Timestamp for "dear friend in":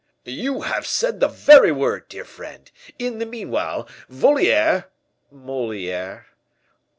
2.09-3.19